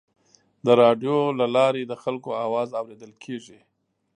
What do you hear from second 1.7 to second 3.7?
د خلکو اواز اورېدل کېږي.